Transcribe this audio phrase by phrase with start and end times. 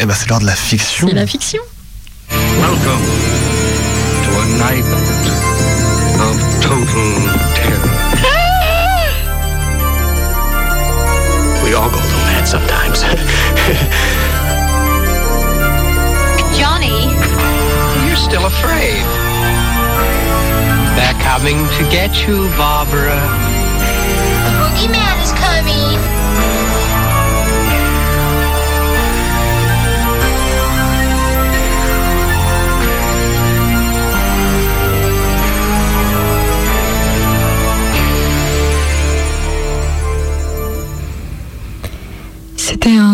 [0.00, 1.06] Eh ben c'est l'heure de la fiction.
[1.06, 1.60] C'est la fiction.
[2.28, 3.04] Welcome
[4.24, 4.84] to a night
[6.18, 7.12] of total
[7.54, 7.90] terror.
[11.64, 13.04] we all go through that sometimes.
[16.58, 17.06] Johnny,
[18.08, 19.04] You're still afraid.
[20.96, 23.14] They're coming to get you, Barbara.
[24.42, 26.00] the boogeyman is coming.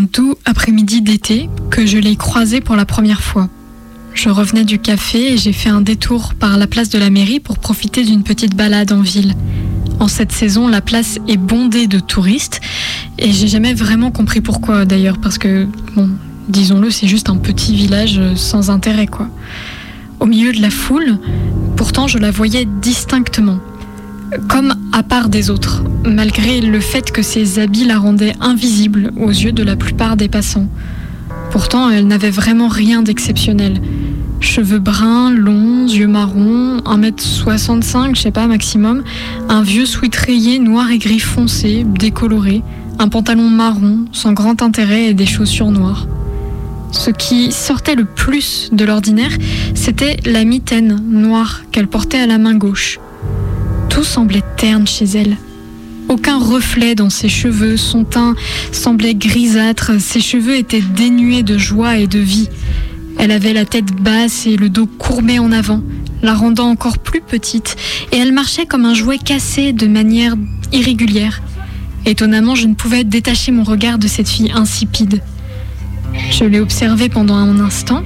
[0.00, 3.50] Un doux après-midi d'été que je l'ai croisé pour la première fois.
[4.14, 7.38] Je revenais du café et j'ai fait un détour par la place de la mairie
[7.38, 9.34] pour profiter d'une petite balade en ville.
[9.98, 12.62] En cette saison, la place est bondée de touristes
[13.18, 16.08] et j'ai jamais vraiment compris pourquoi d'ailleurs parce que, bon,
[16.48, 19.28] disons-le, c'est juste un petit village euh, sans intérêt quoi.
[20.18, 21.18] Au milieu de la foule,
[21.76, 23.58] pourtant je la voyais distinctement
[24.48, 29.30] comme à part des autres, malgré le fait que ses habits la rendaient invisible aux
[29.30, 30.68] yeux de la plupart des passants.
[31.50, 33.80] Pourtant, elle n'avait vraiment rien d'exceptionnel.
[34.40, 39.02] Cheveux bruns, longs, yeux marrons, 1m65, je sais pas, maximum,
[39.48, 42.62] un vieux sweat rayé noir et gris foncé, décoloré,
[42.98, 46.06] un pantalon marron, sans grand intérêt et des chaussures noires.
[46.92, 49.36] Ce qui sortait le plus de l'ordinaire,
[49.74, 52.98] c'était la mitaine noire qu'elle portait à la main gauche.
[54.00, 55.36] Tout semblait terne chez elle.
[56.08, 58.34] Aucun reflet dans ses cheveux, son teint
[58.72, 62.48] semblait grisâtre, ses cheveux étaient dénués de joie et de vie.
[63.18, 65.82] Elle avait la tête basse et le dos courbé en avant,
[66.22, 67.76] la rendant encore plus petite,
[68.10, 70.34] et elle marchait comme un jouet cassé de manière
[70.72, 71.42] irrégulière.
[72.06, 75.20] Étonnamment, je ne pouvais détacher mon regard de cette fille insipide.
[76.30, 78.02] Je l'ai observée pendant un instant,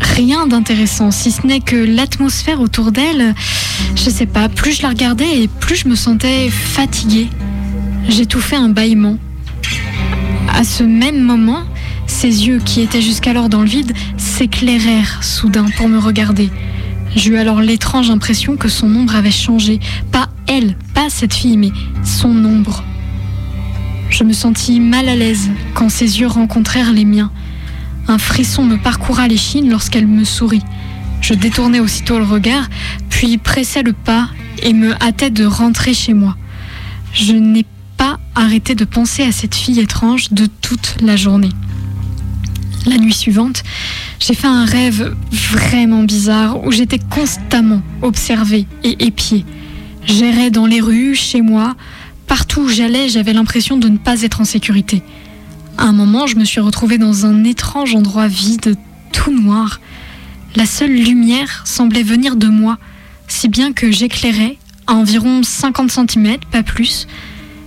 [0.00, 3.34] rien d'intéressant, si ce n'est que l'atmosphère autour d'elle,
[3.96, 7.28] je sais pas, plus je la regardais et plus je me sentais fatiguée.
[8.08, 9.18] J'étouffais un bâillement.
[10.52, 11.62] À ce même moment,
[12.06, 16.50] ses yeux, qui étaient jusqu'alors dans le vide, s'éclairèrent soudain pour me regarder.
[17.16, 19.80] J'eus alors l'étrange impression que son ombre avait changé.
[20.12, 21.70] Pas elle, pas cette fille, mais
[22.04, 22.84] son ombre.
[24.10, 27.30] Je me sentis mal à l'aise quand ses yeux rencontrèrent les miens.
[28.08, 30.62] Un frisson me parcoura l'échine lorsqu'elle me sourit.
[31.20, 32.68] Je détournai aussitôt le regard,
[33.08, 34.28] puis pressai le pas
[34.62, 36.36] et me hâtai de rentrer chez moi.
[37.12, 37.64] Je n'ai
[37.96, 41.50] pas arrêté de penser à cette fille étrange de toute la journée.
[42.86, 43.62] La nuit suivante,
[44.18, 49.44] j'ai fait un rêve vraiment bizarre où j'étais constamment observée et épiée.
[50.04, 51.76] J'errais dans les rues, chez moi,
[52.26, 55.02] partout où j'allais, j'avais l'impression de ne pas être en sécurité.
[55.84, 58.76] Un moment, je me suis retrouvée dans un étrange endroit vide,
[59.12, 59.80] tout noir.
[60.54, 62.78] La seule lumière semblait venir de moi,
[63.26, 67.08] si bien que j'éclairais à environ 50 cm, pas plus.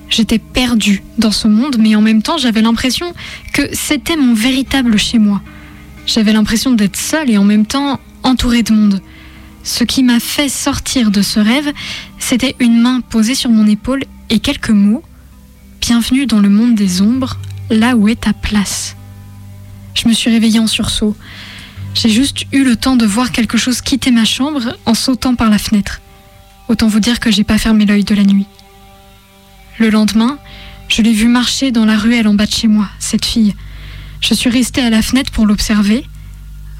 [0.09, 3.13] J'étais perdue dans ce monde, mais en même temps, j'avais l'impression
[3.51, 5.41] que c'était mon véritable chez moi.
[6.05, 9.01] J'avais l'impression d'être seule et en même temps entourée de monde.
[9.63, 11.69] Ce qui m'a fait sortir de ce rêve,
[12.17, 15.03] c'était une main posée sur mon épaule et quelques mots.
[15.81, 17.37] Bienvenue dans le monde des ombres,
[17.69, 18.95] là où est ta place.
[19.93, 21.15] Je me suis réveillée en sursaut.
[21.93, 25.49] J'ai juste eu le temps de voir quelque chose quitter ma chambre en sautant par
[25.49, 26.01] la fenêtre.
[26.67, 28.47] Autant vous dire que j'ai pas fermé l'œil de la nuit.
[29.77, 30.37] Le lendemain,
[30.87, 33.55] je l'ai vue marcher dans la ruelle en bas de chez moi, cette fille.
[34.21, 36.05] Je suis restée à la fenêtre pour l'observer.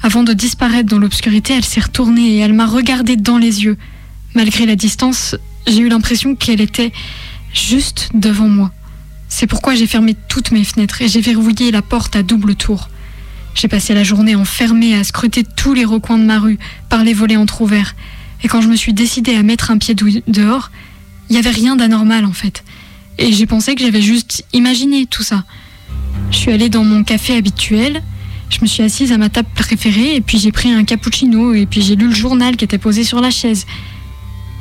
[0.02, 3.78] Avant de disparaître dans l'obscurité, elle s'est retournée et elle m'a regardée dans les yeux.
[4.34, 5.36] Malgré la distance,
[5.66, 6.92] j'ai eu l'impression qu'elle était
[7.54, 8.70] juste devant moi.
[9.38, 12.88] C'est pourquoi j'ai fermé toutes mes fenêtres et j'ai verrouillé la porte à double tour.
[13.54, 16.58] J'ai passé la journée enfermée à scruter tous les recoins de ma rue
[16.88, 17.94] par les volets entr'ouverts.
[18.42, 20.70] Et quand je me suis décidée à mettre un pied dehors,
[21.28, 22.64] il n'y avait rien d'anormal en fait.
[23.18, 25.44] Et j'ai pensé que j'avais juste imaginé tout ça.
[26.30, 28.02] Je suis allée dans mon café habituel,
[28.48, 31.66] je me suis assise à ma table préférée et puis j'ai pris un cappuccino et
[31.66, 33.66] puis j'ai lu le journal qui était posé sur la chaise.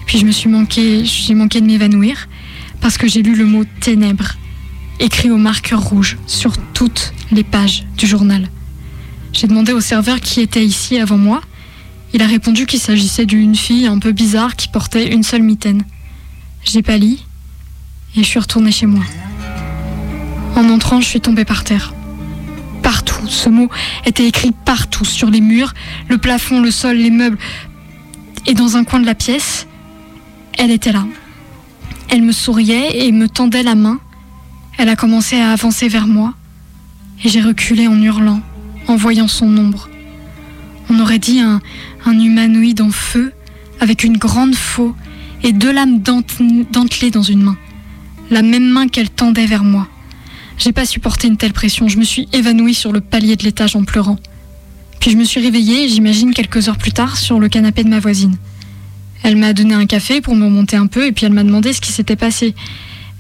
[0.02, 2.28] Et puis je me suis manqué, j'ai manqué de m'évanouir
[2.82, 4.36] parce que j'ai lu le mot ténèbres
[5.00, 8.50] écrit au marqueur rouge sur toutes les pages du journal.
[9.34, 11.42] J'ai demandé au serveur qui était ici avant moi.
[12.14, 15.84] Il a répondu qu'il s'agissait d'une fille un peu bizarre qui portait une seule mitaine.
[16.64, 17.26] J'ai pâli
[18.16, 19.04] et je suis retournée chez moi.
[20.56, 21.94] En entrant, je suis tombée par terre.
[22.82, 23.70] Partout, ce mot
[24.06, 25.74] était écrit partout, sur les murs,
[26.08, 27.38] le plafond, le sol, les meubles.
[28.46, 29.68] Et dans un coin de la pièce,
[30.58, 31.06] elle était là.
[32.08, 34.00] Elle me souriait et me tendait la main.
[34.78, 36.34] Elle a commencé à avancer vers moi
[37.24, 38.42] et j'ai reculé en hurlant.
[38.88, 39.90] en voyant son ombre.
[40.90, 41.60] On aurait dit un,
[42.06, 43.34] un humanoïde en feu,
[43.80, 44.96] avec une grande faux
[45.42, 47.58] et deux lames dentelées dans une main.
[48.30, 49.88] La même main qu'elle tendait vers moi.
[50.58, 53.76] J'ai pas supporté une telle pression, je me suis évanouie sur le palier de l'étage
[53.76, 54.20] en pleurant.
[55.00, 58.00] Puis je me suis réveillée, j'imagine quelques heures plus tard, sur le canapé de ma
[58.00, 58.38] voisine.
[59.24, 61.74] Elle m'a donné un café pour me remonter un peu et puis elle m'a demandé
[61.74, 62.54] ce qui s'était passé.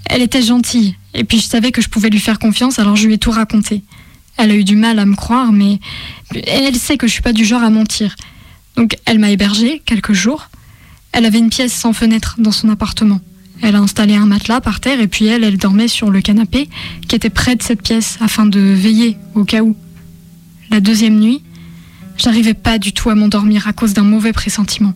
[0.06, 3.08] Elle était gentille et puis je savais que je pouvais lui faire confiance alors je
[3.08, 3.84] lui ai tout raconté.
[4.38, 5.80] Elle a eu du mal à me croire mais
[6.46, 8.16] elle sait que je suis pas du genre à mentir.
[8.76, 10.50] Donc elle m'a hébergée quelques jours.
[11.12, 13.22] Elle avait une pièce sans fenêtre dans son appartement.
[13.62, 16.70] Elle a installé un matelas par terre et puis elle, elle dormait sur le canapé
[17.08, 19.76] qui était près de cette pièce afin de veiller au cas où.
[20.72, 21.42] La deuxième nuit,
[22.18, 24.94] j'arrivais pas du tout à m'endormir à cause d'un mauvais pressentiment.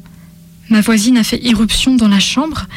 [0.69, 2.67] Ma voisine a fait irruption dans la chambre,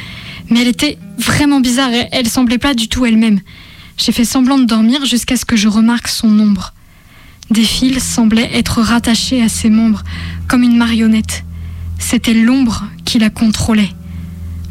[0.50, 3.40] mais elle était vraiment bizarre et elle semblait pas du tout elle-même.
[3.96, 6.72] J'ai fait semblant de dormir jusqu'à ce que je remarque son ombre.
[7.50, 10.02] Des fils semblaient être rattachés à ses membres,
[10.48, 11.44] comme une marionnette.
[11.98, 13.90] C'était l'ombre qui la contrôlait.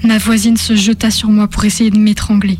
[0.03, 2.57] Ma voisine se jeta sur moi pour essayer de m'étrangler.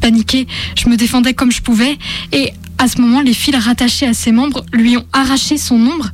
[0.00, 0.46] Paniquée,
[0.76, 1.96] je me défendais comme je pouvais,
[2.32, 6.10] et à ce moment, les fils rattachés à ses membres lui ont arraché son ombre.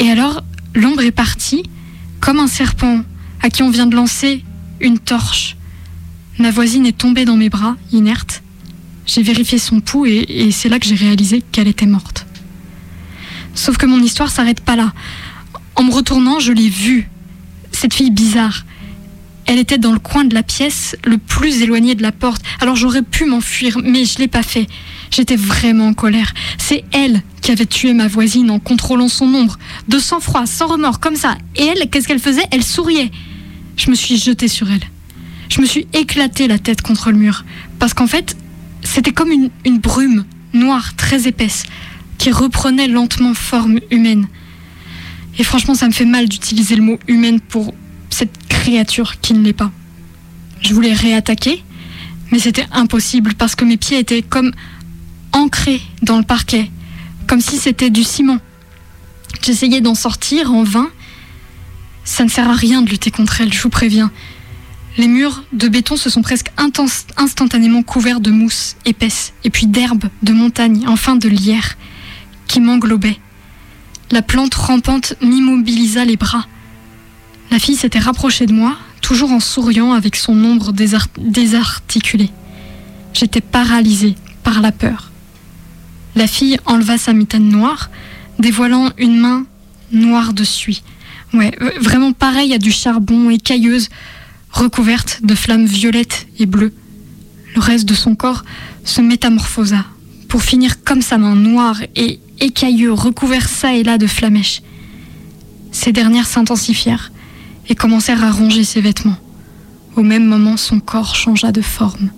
[0.00, 0.42] Et alors,
[0.74, 1.62] l'ombre est partie,
[2.20, 3.02] comme un serpent
[3.42, 4.42] à qui on vient de lancer
[4.80, 5.56] une torche.
[6.38, 8.42] Ma voisine est tombée dans mes bras, inerte.
[9.06, 12.26] J'ai vérifié son pouls et, c'est là que j'ai réalisé qu'elle était morte.
[13.54, 14.92] Sauf que mon histoire s'arrête pas là.
[15.74, 17.08] En me retournant, je l'ai vue.
[17.72, 18.64] Cette fille bizarre.
[19.46, 22.42] Elle était dans le coin de la pièce, le plus éloigné de la porte.
[22.60, 24.66] Alors j'aurais pu m'enfuir, mais je l'ai pas fait.
[25.10, 26.34] J'étais vraiment en colère.
[26.58, 29.58] C'est elle qui avait tué ma voisine en contrôlant son ombre,
[29.88, 31.38] de sang-froid, sans remords, comme ça.
[31.56, 32.44] Et elle, qu'est-ce qu'elle faisait?
[32.50, 33.10] Elle souriait.
[33.78, 34.82] Je me suis jetée sur elle.
[35.48, 37.46] Je me suis éclaté la tête contre le mur.
[37.78, 38.36] Parce qu'en fait,
[38.82, 41.64] c'était comme une, une brume noire, très épaisse,
[42.18, 44.26] qui reprenait lentement forme humaine.
[45.38, 47.72] Et franchement, ça me fait mal d'utiliser le mot humaine pour
[48.10, 49.70] cette créature qui ne l'est pas.
[50.60, 51.62] Je voulais réattaquer,
[52.32, 54.52] mais c'était impossible parce que mes pieds étaient comme
[55.32, 56.70] ancrés dans le parquet,
[57.28, 58.38] comme si c'était du ciment.
[59.42, 60.88] J'essayais d'en sortir en vain.
[62.08, 64.10] Ça ne sert à rien de lutter contre elle, je vous préviens.
[64.96, 66.50] Les murs de béton se sont presque
[67.18, 71.76] instantanément couverts de mousse épaisse, et puis d'herbes, de montagnes, enfin de lierre,
[72.46, 73.18] qui m'englobaient.
[74.10, 76.46] La plante rampante m'immobilisa les bras.
[77.50, 82.30] La fille s'était rapprochée de moi, toujours en souriant avec son ombre désar- désarticulée.
[83.12, 84.14] J'étais paralysée
[84.44, 85.10] par la peur.
[86.16, 87.90] La fille enleva sa mitaine noire,
[88.38, 89.44] dévoilant une main
[89.92, 90.82] noire de suie.
[91.34, 93.88] Ouais, vraiment pareil à du charbon écailleuse,
[94.50, 96.72] recouverte de flammes violettes et bleues.
[97.54, 98.44] Le reste de son corps
[98.84, 99.84] se métamorphosa,
[100.28, 104.62] pour finir comme sa main noire et écailleux, recouvert ça et là de flamèches.
[105.70, 107.12] Ces dernières s'intensifièrent
[107.68, 109.18] et commencèrent à ronger ses vêtements.
[109.96, 112.10] Au même moment, son corps changea de forme.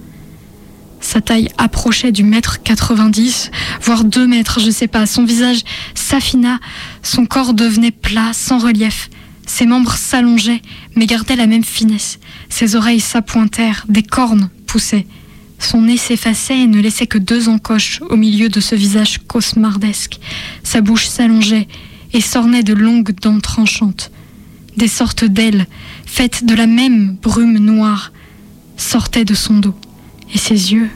[1.12, 3.50] Sa taille approchait du mètre 90,
[3.82, 5.06] voire 2 mètres, je sais pas.
[5.06, 5.62] Son visage
[5.96, 6.60] s'affina,
[7.02, 9.10] son corps devenait plat, sans relief.
[9.44, 10.62] Ses membres s'allongeaient,
[10.94, 12.20] mais gardaient la même finesse.
[12.48, 15.08] Ses oreilles s'appointèrent, des cornes poussaient.
[15.58, 20.20] Son nez s'effaçait et ne laissait que deux encoches au milieu de ce visage cauchemardesque.
[20.62, 21.66] Sa bouche s'allongeait
[22.12, 24.12] et s'ornait de longues dents tranchantes.
[24.76, 25.66] Des sortes d'ailes,
[26.06, 28.12] faites de la même brume noire,
[28.76, 29.74] sortaient de son dos.
[30.32, 30.88] Et ses yeux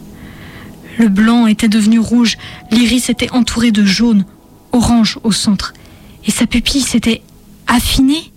[0.98, 2.36] Le blanc était devenu rouge,
[2.70, 4.24] l'iris était entouré de jaune,
[4.72, 5.74] orange au centre,
[6.26, 7.22] et sa pupille s'était
[7.66, 8.32] affinée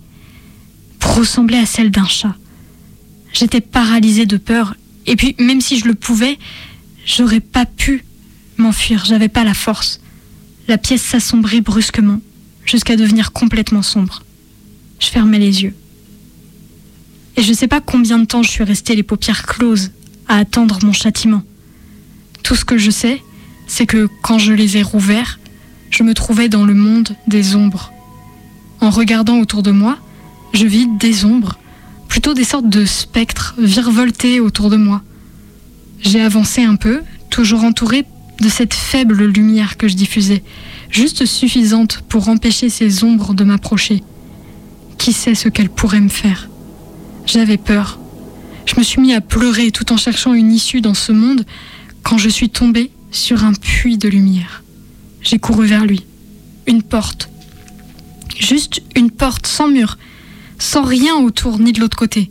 [0.98, 2.34] pour ressembler à celle d'un chat.
[3.32, 4.74] J'étais paralysée de peur,
[5.06, 6.38] et puis même si je le pouvais,
[7.06, 8.04] j'aurais pas pu
[8.56, 10.00] m'enfuir, j'avais pas la force.
[10.66, 12.20] La pièce s'assombrit brusquement,
[12.66, 14.22] jusqu'à devenir complètement sombre.
[14.98, 15.74] Je fermais les yeux.
[17.36, 19.92] Et je sais pas combien de temps je suis restée les paupières closes
[20.26, 21.42] à attendre mon châtiment.
[22.48, 23.22] Tout ce que je sais,
[23.66, 25.38] c'est que quand je les ai rouverts,
[25.90, 27.92] je me trouvais dans le monde des ombres.
[28.80, 29.98] En regardant autour de moi,
[30.54, 31.58] je vis des ombres,
[32.08, 35.02] plutôt des sortes de spectres virevoltés autour de moi.
[36.00, 38.06] J'ai avancé un peu, toujours entourée
[38.40, 40.42] de cette faible lumière que je diffusais,
[40.88, 44.02] juste suffisante pour empêcher ces ombres de m'approcher.
[44.96, 46.48] Qui sait ce qu'elles pourraient me faire?
[47.26, 47.98] J'avais peur.
[48.64, 51.44] Je me suis mis à pleurer tout en cherchant une issue dans ce monde
[52.08, 54.62] quand je suis tombée sur un puits de lumière.
[55.20, 56.06] J'ai couru vers lui.
[56.66, 57.28] Une porte.
[58.34, 59.98] Juste une porte sans mur,
[60.58, 62.30] sans rien autour ni de l'autre côté.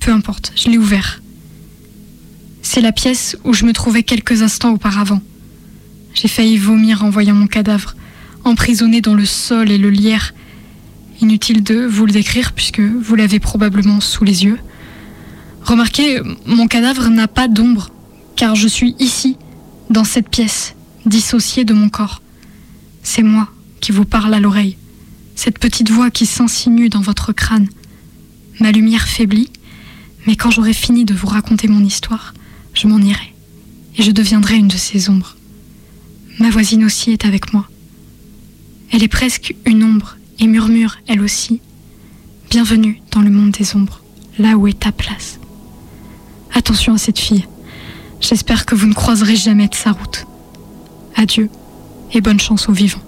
[0.00, 1.22] Peu importe, je l'ai ouvert.
[2.62, 5.22] C'est la pièce où je me trouvais quelques instants auparavant.
[6.12, 7.94] J'ai failli vomir en voyant mon cadavre,
[8.42, 10.34] emprisonné dans le sol et le lierre.
[11.20, 14.58] Inutile de vous le décrire puisque vous l'avez probablement sous les yeux.
[15.62, 17.92] Remarquez, mon cadavre n'a pas d'ombre,
[18.40, 19.36] car je suis ici,
[19.90, 22.22] dans cette pièce, dissociée de mon corps.
[23.02, 23.50] C'est moi
[23.82, 24.78] qui vous parle à l'oreille,
[25.34, 27.68] cette petite voix qui s'insinue dans votre crâne.
[28.58, 29.50] Ma lumière faiblit,
[30.26, 32.32] mais quand j'aurai fini de vous raconter mon histoire,
[32.72, 33.34] je m'en irai,
[33.98, 35.36] et je deviendrai une de ces ombres.
[36.38, 37.68] Ma voisine aussi est avec moi.
[38.90, 41.60] Elle est presque une ombre et murmure, elle aussi,
[42.48, 44.02] Bienvenue dans le monde des ombres,
[44.38, 45.38] là où est ta place.
[46.54, 47.44] Attention à cette fille.
[48.20, 50.26] J'espère que vous ne croiserez jamais de sa route.
[51.16, 51.50] Adieu
[52.12, 53.00] et bonne chance aux vivants.